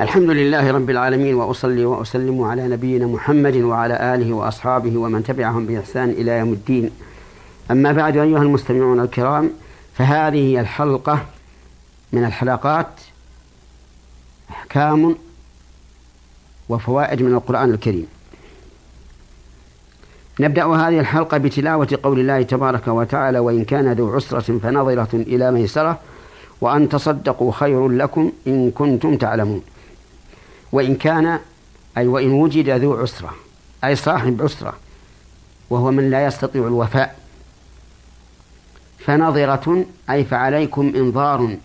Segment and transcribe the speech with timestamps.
[0.00, 6.10] الحمد لله رب العالمين وأصلي وأسلم على نبينا محمد وعلى آله وأصحابه ومن تبعهم بإحسان
[6.10, 6.90] إلى يوم الدين.
[7.70, 9.50] أما بعد أيها المستمعون الكرام
[9.94, 11.24] فهذه هي الحلقة
[12.12, 12.88] من الحلقات
[14.50, 15.16] أحكام
[16.68, 18.06] وفوائد من القرآن الكريم.
[20.40, 25.98] نبدأ هذه الحلقة بتلاوة قول الله تبارك وتعالى وإن كان ذو عسرة فنظرة إلى ميسرة
[26.60, 29.62] وأن تصدقوا خير لكم إن كنتم تعلمون.
[30.72, 31.40] وإن كان
[31.98, 33.34] أي وإن وجد ذو عسرة
[33.84, 34.76] أي صاحب عسرة
[35.70, 37.18] وهو من لا يستطيع الوفاء
[38.98, 41.56] فنظرة أي فعليكم إنظار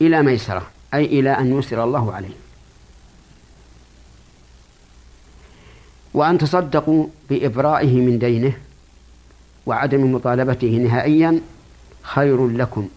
[0.00, 2.34] إلى ميسرة أي إلى أن يسر الله عليه.
[6.14, 8.52] وأن تصدقوا بإبرائه من دينه
[9.66, 11.40] وعدم مطالبته نهائيا
[12.02, 12.88] خير لكم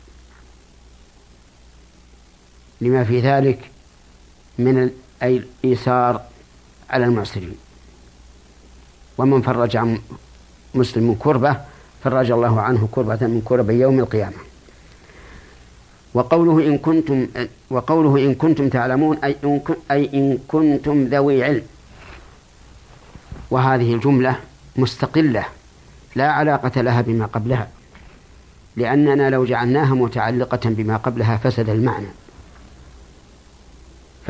[2.82, 3.72] لما في ذلك
[4.60, 4.90] من
[5.24, 6.22] أي الإيسار
[6.90, 7.56] على المعسرين
[9.18, 10.00] ومن فرج عن
[10.76, 11.58] مسلم كربة
[12.04, 14.38] فرج الله عنه كربة من كرب يوم القيامة.
[16.14, 17.28] وقوله إن كنتم
[17.70, 21.64] وقوله إن كنتم تعلمون أي إن, أي إن كنتم ذوي علم.
[23.52, 24.36] وهذه الجملة
[24.76, 25.46] مستقلة
[26.16, 27.68] لا علاقة لها بما قبلها
[28.76, 32.08] لأننا لو جعلناها متعلقة بما قبلها فسد المعنى.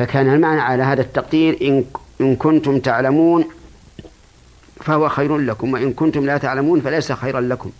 [0.00, 1.84] فكان المعنى على هذا التقدير إن,
[2.20, 3.44] إن كنتم تعلمون
[4.80, 7.70] فهو خير لكم وإن كنتم لا تعلمون فليس خيرا لكم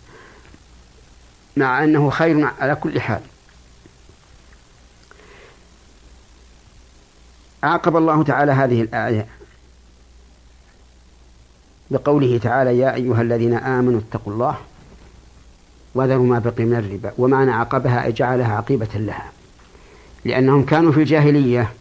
[1.57, 3.21] مع أنه خير على كل حال.
[7.63, 9.27] عاقب الله تعالى هذه الآية
[11.91, 14.57] بقوله تعالى يا أيها الذين آمنوا اتقوا الله
[15.95, 17.13] وذروا ما بقي من الربا.
[17.17, 19.31] ومعنى عقبها أي جعلها عقيبة لها
[20.25, 21.71] لأنهم كانوا في الجاهلية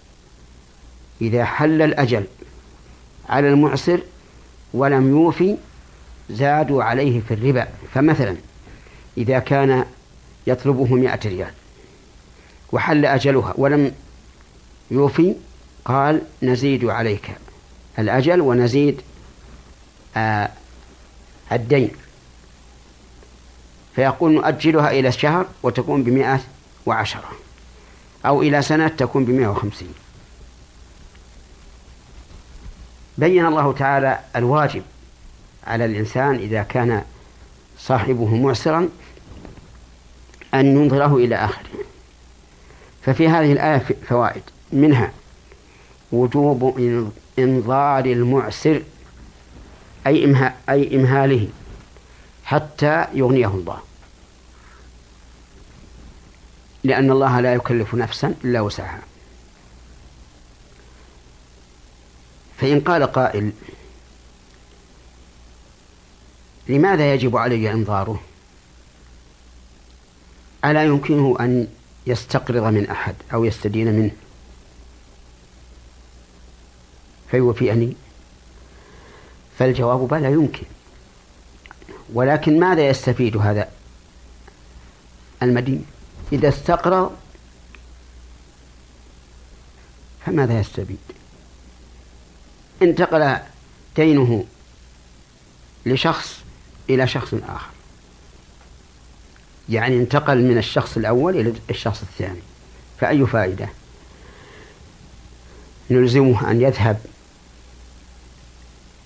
[1.20, 2.24] إذا حل الأجل
[3.28, 4.00] على المعسر
[4.74, 5.56] ولم يوفي
[6.30, 7.68] زادوا عليه في الربا.
[7.95, 8.36] فمثلا
[9.18, 9.84] إذا كان
[10.46, 11.50] يطلبه مئة ريال
[12.72, 13.92] وحل أجلها ولم
[14.90, 15.34] يوفي
[15.84, 17.30] قال نزيد عليك
[17.98, 19.00] الأجل ونزيد
[20.16, 20.50] آه
[21.52, 21.90] الدين.
[23.95, 26.40] فيقول نؤجلها إلى الشهر وتكون بمئة
[26.86, 27.30] وعشرة
[28.27, 29.95] أو إلى سنة تكون بمئة وخمسين.
[33.20, 34.83] بين الله تعالى الواجب
[35.67, 37.03] على الإنسان إذا كان
[37.79, 38.89] صاحبه معسرا
[40.55, 41.69] أن ينظره إلى آخره
[43.03, 44.42] ففي هذه الآية فوائد.
[44.73, 45.13] منها
[46.13, 46.83] وجوب
[47.39, 48.83] إنظار المعسر
[50.07, 50.37] أي
[50.69, 51.48] أي إمهاله
[52.45, 53.79] حتى يغنيه الله.
[56.85, 59.09] لأن الله لا يكلف نفسا إلا وسعها.
[62.60, 63.52] فإن قال قائل
[66.68, 68.20] لماذا يجب علي إنظاره؟
[70.64, 71.68] ألا يمكنه أن
[72.06, 74.10] يستقرض من أحد أو يستدين منه؟
[77.30, 77.96] فيوفيني.
[79.58, 80.66] فالجواب بلى يمكن.
[82.12, 83.68] ولكن ماذا يستفيد هذا
[85.42, 85.86] المدين؟
[86.32, 87.16] إذا استقرض
[90.27, 91.20] فماذا يستفيد؟
[92.83, 93.36] انتقل
[93.96, 94.45] دينه
[95.86, 96.41] لشخص
[96.91, 97.70] إلى شخص آخر.
[99.68, 102.40] يعني انتقل من الشخص الأول إلى الشخص الثاني.
[103.01, 103.69] فأي فائدة؟
[105.90, 107.01] نلزمه أن يذهب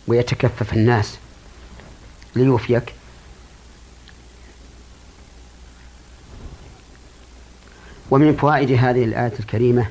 [0.07, 1.17] ويتكفف الناس
[2.37, 2.95] ليوفيك.
[8.11, 9.87] ومن فوائد هذه الآية الكريمة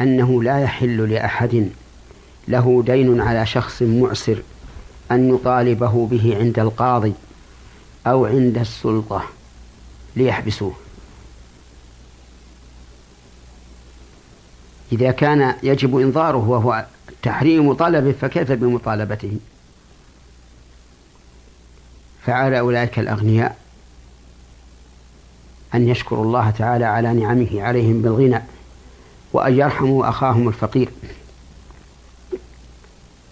[0.00, 1.70] أنه لا يحل لأحد
[2.48, 4.42] له دين على شخص معسر
[5.10, 7.12] أن يطالبه به عند القاضي
[8.06, 9.24] أو عند السلطة
[10.16, 10.74] ليحبسوه.
[14.92, 16.86] إذا كان يجب إنظاره وهو
[17.22, 19.38] تحريم طلبه فكيف بمطالبته؟
[22.26, 23.56] فعلى أولئك الأغنياء
[25.74, 28.42] أن يشكروا الله تعالى على نعمه عليهم بالغنى
[29.32, 30.88] وأن يرحموا أخاهم الفقير.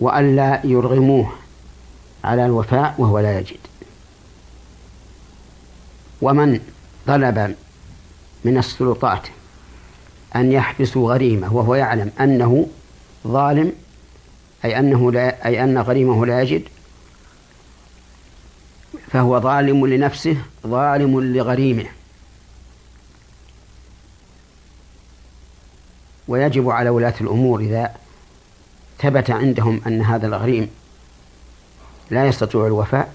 [0.03, 1.33] وأن لا يرغموه
[2.25, 3.59] على الوفاء وهو لا يجد.
[6.23, 6.61] ومن
[7.07, 7.57] طلب
[8.45, 9.27] من السلطات
[10.37, 12.67] أن يحبسوا غريمة وهو يعلم أنه
[13.27, 13.73] ظالم
[14.65, 16.63] أي أنه لا أي أن غريمه لا يجد
[19.11, 21.87] فهو ظالم لنفسه ظالم لغريمه.
[26.29, 28.02] ويجب على ولاة الأمور إذا
[29.03, 30.71] ثبت عندهم أن هذا الغريم
[32.11, 33.13] لا يستطيع الوفاء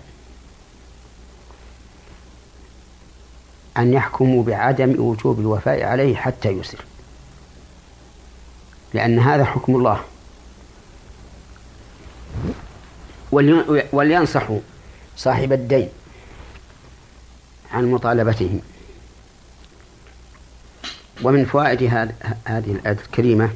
[3.78, 6.86] أن يحكموا بعدم وجوب الوفاء عليه حتى يسر.
[8.94, 10.02] لأن هذا حكم الله.
[13.92, 14.60] ولينصحوا
[15.18, 15.90] صاحب الدين
[17.72, 18.60] عن مطالبته.
[21.24, 21.84] ومن فوائد
[22.46, 23.50] هذه الآية الكريمة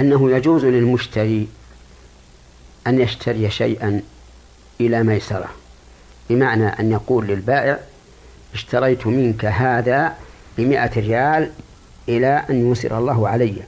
[0.00, 1.48] أنه يجوز للمشتري
[2.86, 4.02] أن يشتري شيئا
[4.80, 5.48] إلى ميسرة
[6.30, 7.78] بمعنى أن يقول للبائع
[8.54, 10.16] اشتريت منك هذا
[10.58, 11.50] بمئة ريال
[12.08, 13.62] إلى أن يسر الله علي.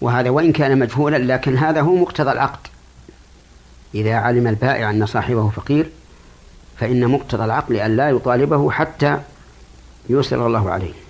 [0.00, 2.66] وهذا وإن كان مجهولا لكن هذا هو مقتضى العقد.
[3.94, 5.90] إذا علم البائع أن صاحبه فقير
[6.78, 9.20] فإن مقتضى العقل أن لا يطالبه حتى
[10.10, 11.01] يسر الله عليه.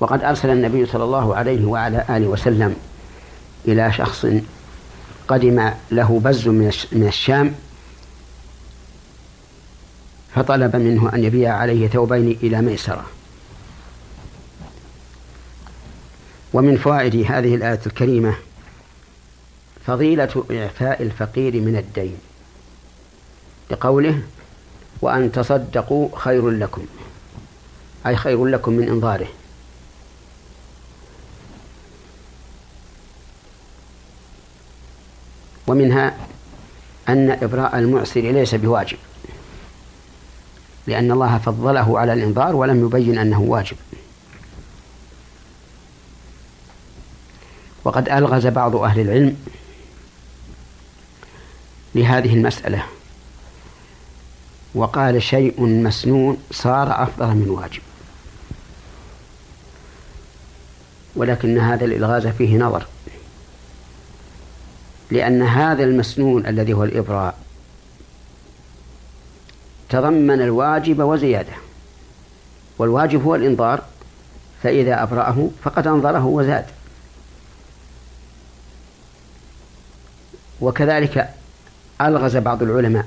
[0.00, 2.76] وقد أرسل النبي صلى الله عليه وعلى آله وسلم
[3.68, 4.26] إلى شخص
[5.28, 6.48] قدم له بز
[6.92, 7.54] من الشام
[10.34, 13.04] فطلب منه أن يبيع عليه ثوبين إلى ميسرة.
[16.52, 18.34] ومن فوائد هذه الآية الكريمة
[19.86, 22.16] فضيلة إعفاء الفقير من الدين
[23.70, 24.22] لقوله
[25.02, 26.86] وأن تصدقوا خير لكم
[28.06, 29.28] أي خير لكم من إنظاره.
[35.66, 36.16] ومنها
[37.08, 38.98] أن إبراء المعسر ليس بواجب
[40.86, 43.76] لأن الله فضله على الإنظار ولم يبين أنه واجب.
[47.84, 49.36] وقد ألغز بعض أهل العلم
[51.94, 52.82] لهذه المسألة
[54.74, 57.82] وقال شيء مسنون صار أفضل من واجب.
[61.16, 62.86] ولكن هذا الإلغاز فيه نظر.
[65.10, 67.38] لأن هذا المسنون الذي هو الإبراء
[69.88, 71.52] تضمن الواجب وزيادة
[72.78, 73.82] والواجب هو الإنظار
[74.62, 76.64] فإذا أبرأه فقد أنظره وزاد.
[80.60, 81.34] وكذلك
[82.00, 83.06] ألغز بعض العلماء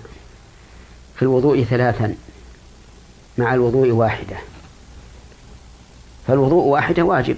[1.15, 2.15] في الوضوء ثلاثا
[3.37, 4.37] مع الوضوء واحدة.
[6.27, 7.37] فالوضوء واحدة واجب.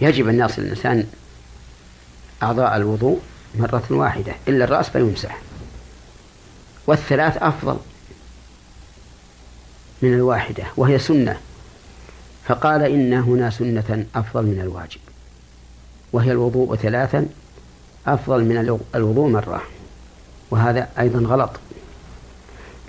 [0.00, 1.06] يجب أن يصل الإنسان
[2.42, 3.20] أعضاء الوضوء
[3.54, 5.38] مرة واحدة إلا الرأس فيمسح.
[6.86, 7.76] والثلاث أفضل
[10.02, 11.40] من الواحدة وهي سنة.
[12.44, 15.00] فقال إن هنا سنة أفضل من الواجب
[16.12, 17.26] وهي الوضوء ثلاثا
[18.06, 19.62] أفضل من الوضوء مرة.
[20.50, 21.50] وهذا أيضا غلط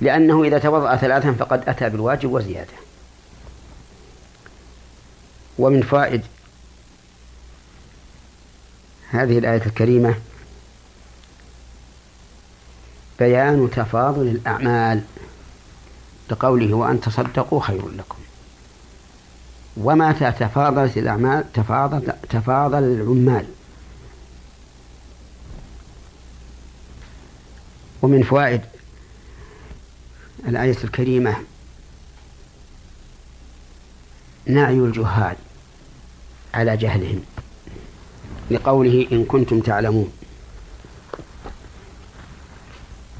[0.01, 2.73] لأنه إذا توضأ ثلاثا فقد أتى بالواجب وزيادة.
[5.59, 6.21] ومن فائد
[9.11, 10.15] هذه الآية الكريمة.
[13.19, 15.01] بيان تفاضل الأعمال.
[16.31, 18.17] لقوله وأن تصدقوا خير لكم.
[19.77, 23.45] ومتى تفاضلت الأعمال تفاضل تفاضل العمال.
[28.01, 28.61] ومن فوائد
[30.47, 31.35] الآية الكريمة
[34.45, 35.35] نعي الجهال
[36.53, 37.21] على جهلهم.
[38.51, 40.11] لقوله إن كنتم تعلمون.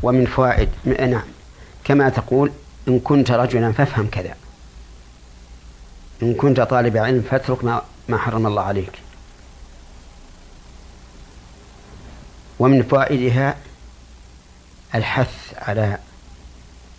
[0.04, 1.24] ومن فوائد نعم.
[1.84, 2.52] كما تقول
[2.88, 4.36] إن كنت رجلا فافهم كذا.
[6.24, 8.92] إن كنت طالب علم فاترك ما, ما حرم الله عليك.
[12.60, 13.58] ومن فوائدها
[14.96, 15.98] الحث على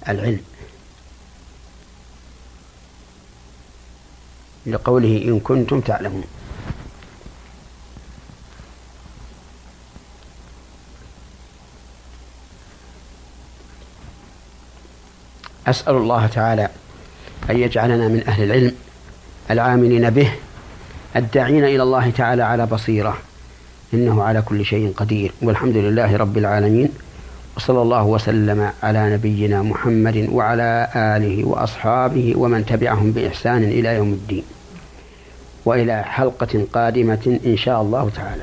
[0.08, 0.40] العلم.
[4.66, 6.39] لقوله إن كنتم تعلمون.
[15.70, 16.68] أسأل الله تعالى
[17.50, 18.72] أن يجعلنا من أهل العلم
[19.50, 20.30] العاملين به
[21.16, 23.18] الداعين إلى الله تعالى على بصيرة.
[23.94, 25.32] إنه على كل شيء قدير.
[25.42, 26.88] والحمد لله رب العالمين.
[27.56, 34.42] وصلى الله وسلم على نبينا محمد وعلى آله وأصحابه ومن تبعهم بإحسان إلى يوم الدين.
[35.64, 38.42] وإلى حلقة قادمة إن شاء الله تعالى.